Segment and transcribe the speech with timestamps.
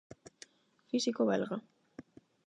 [0.89, 1.59] Físico belga.